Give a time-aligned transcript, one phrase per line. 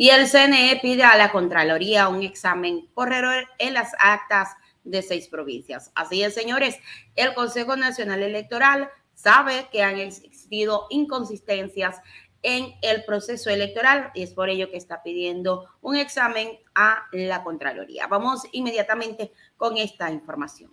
[0.00, 5.02] Y el CNE pide a la Contraloría un examen por error en las actas de
[5.02, 5.92] seis provincias.
[5.94, 6.78] Así es, señores,
[7.16, 12.00] el Consejo Nacional Electoral sabe que han existido inconsistencias
[12.40, 17.44] en el proceso electoral y es por ello que está pidiendo un examen a la
[17.44, 18.06] Contraloría.
[18.06, 20.70] Vamos inmediatamente con esta información.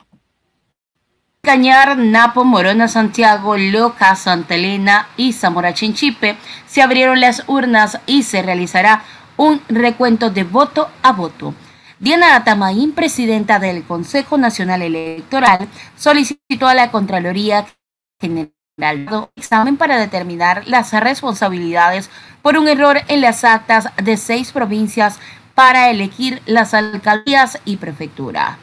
[1.47, 6.35] Cañar, Napo, Morona, Santiago, Loja, Santa Elena y Zamora Chinchipe
[6.65, 9.05] se abrieron las urnas y se realizará
[9.37, 11.53] un recuento de voto a voto.
[11.99, 17.65] Diana Atamaín, presidenta del Consejo Nacional Electoral, solicitó a la Contraloría
[18.19, 18.51] General
[19.35, 22.11] examen para determinar las responsabilidades
[22.43, 25.17] por un error en las actas de seis provincias
[25.55, 28.59] para elegir las alcaldías y prefectura.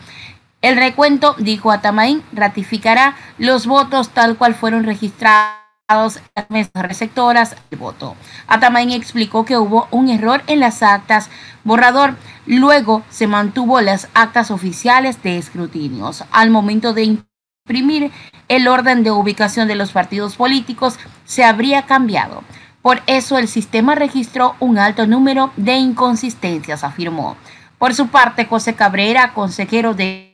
[0.62, 7.76] El recuento, dijo Atamaín, ratificará los votos tal cual fueron registrados las mesas receptoras de
[7.76, 8.16] voto.
[8.46, 11.28] Atamain explicó que hubo un error en las actas
[11.62, 12.16] borrador.
[12.46, 16.24] Luego se mantuvo las actas oficiales de escrutinios.
[16.30, 17.18] Al momento de
[17.66, 18.10] imprimir
[18.48, 22.42] el orden de ubicación de los partidos políticos se habría cambiado.
[22.80, 27.36] Por eso el sistema registró un alto número de inconsistencias, afirmó.
[27.76, 30.33] Por su parte, José Cabrera, consejero de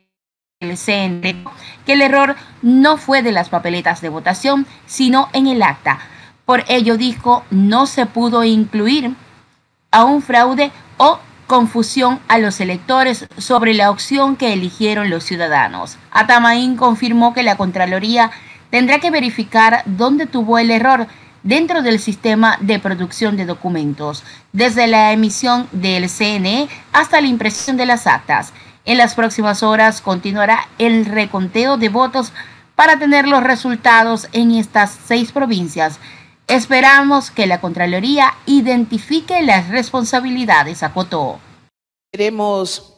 [0.61, 1.43] el CNE
[1.87, 6.01] que el error no fue de las papeletas de votación, sino en el acta.
[6.45, 9.15] Por ello dijo, no se pudo incluir
[9.91, 15.97] a un fraude o confusión a los electores sobre la opción que eligieron los ciudadanos.
[16.11, 18.31] Atamaín confirmó que la Contraloría
[18.69, 21.07] tendrá que verificar dónde tuvo el error
[21.43, 27.79] dentro del sistema de producción de documentos, desde la emisión del CNE hasta la impresión
[27.79, 28.53] de las actas.
[28.85, 32.33] En las próximas horas continuará el reconteo de votos
[32.75, 35.99] para tener los resultados en estas seis provincias.
[36.47, 41.39] Esperamos que la Contraloría identifique las responsabilidades, acotó.
[42.11, 42.95] Queremos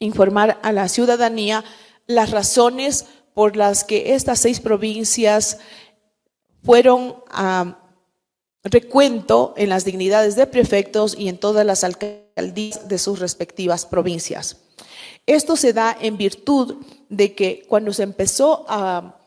[0.00, 1.64] informar a la ciudadanía
[2.06, 5.58] las razones por las que estas seis provincias
[6.62, 7.78] fueron a
[8.64, 14.63] recuento en las dignidades de prefectos y en todas las alcaldías de sus respectivas provincias.
[15.26, 16.76] Esto se da en virtud
[17.08, 19.18] de que cuando se empezó a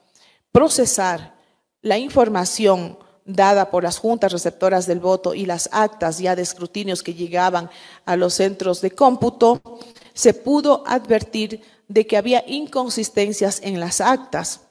[0.52, 1.36] procesar
[1.82, 7.04] la información dada por las juntas receptoras del voto y las actas ya de escrutinios
[7.04, 7.70] que llegaban
[8.06, 9.62] a los centros de cómputo,
[10.14, 14.62] se pudo advertir de que había inconsistencias en las actas.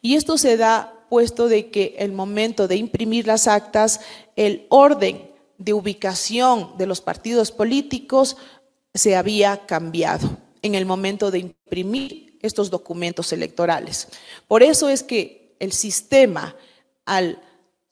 [0.00, 4.00] Y esto se da puesto de que el momento de imprimir las actas,
[4.36, 8.36] el orden de ubicación de los partidos políticos
[8.94, 14.08] se había cambiado en el momento de imprimir estos documentos electorales.
[14.46, 16.54] Por eso es que el sistema,
[17.04, 17.40] al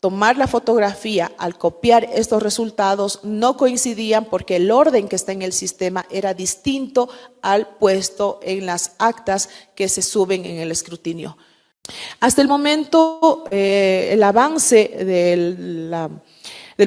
[0.00, 5.42] tomar la fotografía, al copiar estos resultados, no coincidían porque el orden que está en
[5.42, 7.08] el sistema era distinto
[7.40, 11.36] al puesto en las actas que se suben en el escrutinio.
[12.20, 15.90] Hasta el momento, eh, el avance del,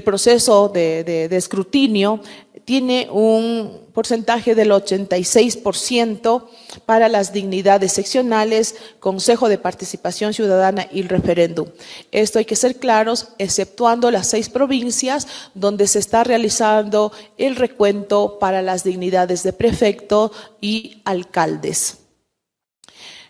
[0.04, 2.22] proceso de escrutinio
[2.66, 6.46] tiene un porcentaje del 86%
[6.86, 11.68] para las dignidades seccionales, Consejo de Participación Ciudadana y referéndum.
[12.12, 18.38] Esto hay que ser claros, exceptuando las seis provincias donde se está realizando el recuento
[18.40, 22.05] para las dignidades de prefecto y alcaldes.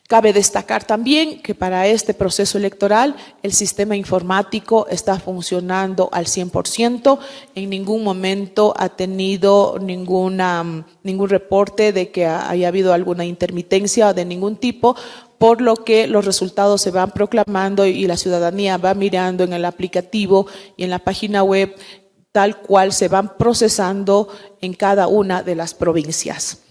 [0.08, 7.18] Cabe destacar también que para este proceso electoral el sistema informático está funcionando al 100%.
[7.56, 14.26] En ningún momento ha tenido ninguna, ningún reporte de que haya habido alguna intermitencia de
[14.26, 14.96] ningún tipo,
[15.40, 19.66] por lo que los resultados se van proclamando y la ciudadanía va mirando en el
[19.66, 20.46] aplicativo
[20.78, 21.76] y en la página web
[22.32, 24.28] tal cual se van procesando
[24.62, 26.65] en cada una de las provincias.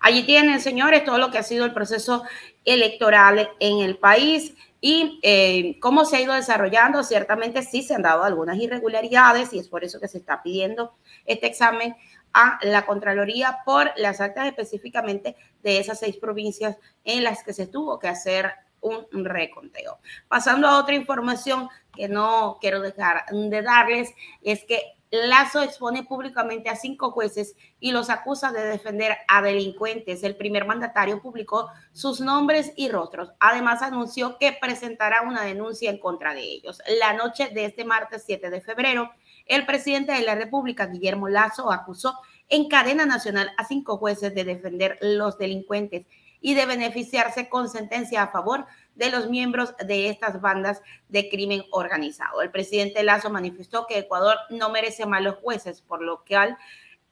[0.00, 2.24] Allí tienen, señores, todo lo que ha sido el proceso
[2.64, 7.02] electoral en el país y eh, cómo se ha ido desarrollando.
[7.04, 10.94] Ciertamente sí se han dado algunas irregularidades y es por eso que se está pidiendo
[11.26, 11.94] este examen
[12.32, 17.66] a la Contraloría por las actas específicamente de esas seis provincias en las que se
[17.66, 19.98] tuvo que hacer un reconteo.
[20.28, 24.10] Pasando a otra información que no quiero dejar de darles,
[24.42, 24.80] es que
[25.10, 30.22] Lazo expone públicamente a cinco jueces y los acusa de defender a delincuentes.
[30.22, 33.32] El primer mandatario publicó sus nombres y rostros.
[33.40, 36.80] Además, anunció que presentará una denuncia en contra de ellos.
[37.00, 39.10] La noche de este martes 7 de febrero,
[39.46, 42.16] el presidente de la República, Guillermo Lazo, acusó
[42.48, 46.06] en cadena nacional a cinco jueces de defender los delincuentes
[46.40, 51.62] y de beneficiarse con sentencia a favor de los miembros de estas bandas de crimen
[51.70, 52.42] organizado.
[52.42, 56.56] El presidente Lazo manifestó que Ecuador no merece malos jueces, por lo cual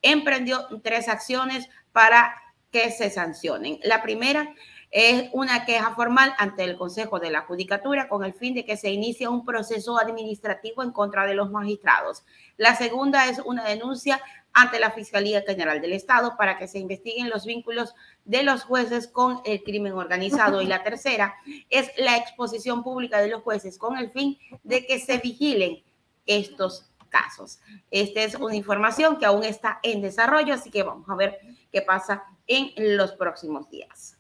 [0.03, 2.35] emprendió tres acciones para
[2.71, 3.81] que se sancionen.
[3.83, 4.55] La primera
[4.91, 8.77] es una queja formal ante el Consejo de la Judicatura con el fin de que
[8.77, 12.25] se inicie un proceso administrativo en contra de los magistrados.
[12.57, 14.21] La segunda es una denuncia
[14.53, 17.95] ante la Fiscalía General del Estado para que se investiguen los vínculos
[18.25, 20.63] de los jueces con el crimen organizado.
[20.63, 21.35] Y la tercera
[21.69, 25.83] es la exposición pública de los jueces con el fin de que se vigilen
[26.27, 27.61] estos casos.
[27.91, 31.39] Esta es una información que aún está en desarrollo, así que vamos a ver
[31.73, 34.18] qué pasa en los próximos días.